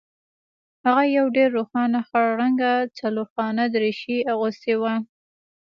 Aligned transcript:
هغه 0.85 1.03
یو 1.17 1.25
ډیر 1.35 1.49
روښانه 1.57 1.99
خړ 2.07 2.25
رنګه 2.41 2.71
څلورخانه 2.99 3.63
دریشي 3.73 4.17
اغوستې 4.33 4.73
وه 4.81 4.93